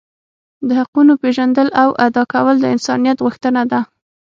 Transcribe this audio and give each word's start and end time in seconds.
د 0.67 0.69
حقونو 0.79 1.13
پیژندل 1.21 1.67
او 1.83 1.89
ادا 2.05 2.23
کول 2.33 2.55
د 2.59 2.65
انسانیت 2.75 3.17
غوښتنه 3.25 3.61
ده. 3.71 3.79